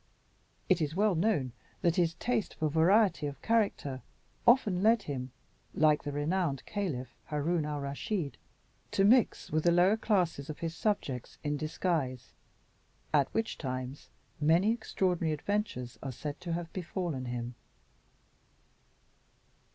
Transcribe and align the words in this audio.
It 0.67 0.81
is 0.81 0.95
well 0.95 1.13
known 1.13 1.51
that 1.83 1.97
his 1.97 2.15
taste 2.15 2.55
for 2.55 2.69
variety 2.69 3.27
of 3.27 3.39
character 3.43 4.01
often 4.47 4.81
led 4.81 5.03
him, 5.03 5.31
like 5.75 6.01
the 6.03 6.11
renowned 6.11 6.65
Caliph 6.65 7.09
Haroun 7.25 7.65
Al 7.67 7.81
Raschid, 7.81 8.39
to 8.93 9.03
mix 9.03 9.51
with 9.51 9.63
the 9.63 9.71
lower 9.71 9.97
classes 9.97 10.49
of 10.49 10.57
his 10.57 10.75
subjects 10.75 11.37
in 11.43 11.55
disguise, 11.55 12.33
at 13.13 13.31
which 13.31 13.59
times 13.59 14.09
many 14.39 14.71
extraordinary 14.73 15.33
adventures 15.33 15.99
are 16.01 16.11
said 16.11 16.41
to 16.41 16.53
have 16.53 16.73
befallen 16.73 17.25
him. 17.25 17.53